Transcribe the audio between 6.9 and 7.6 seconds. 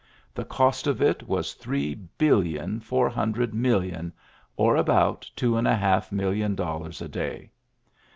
a day.